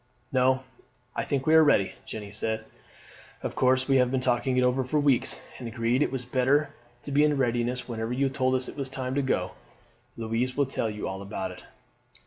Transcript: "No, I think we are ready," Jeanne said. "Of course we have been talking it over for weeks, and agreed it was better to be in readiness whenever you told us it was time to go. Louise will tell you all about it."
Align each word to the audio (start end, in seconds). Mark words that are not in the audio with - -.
"No, 0.31 0.63
I 1.15 1.23
think 1.23 1.45
we 1.45 1.53
are 1.53 1.63
ready," 1.63 1.93
Jeanne 2.07 2.31
said. 2.31 2.65
"Of 3.43 3.53
course 3.53 3.87
we 3.87 3.97
have 3.97 4.09
been 4.09 4.19
talking 4.19 4.57
it 4.57 4.63
over 4.63 4.83
for 4.83 4.99
weeks, 4.99 5.39
and 5.59 5.67
agreed 5.67 6.01
it 6.01 6.11
was 6.11 6.25
better 6.25 6.71
to 7.03 7.11
be 7.11 7.23
in 7.23 7.37
readiness 7.37 7.87
whenever 7.87 8.11
you 8.13 8.27
told 8.27 8.55
us 8.55 8.67
it 8.67 8.75
was 8.75 8.89
time 8.89 9.13
to 9.13 9.21
go. 9.21 9.51
Louise 10.17 10.57
will 10.57 10.65
tell 10.65 10.89
you 10.89 11.07
all 11.07 11.21
about 11.21 11.51
it." 11.51 11.65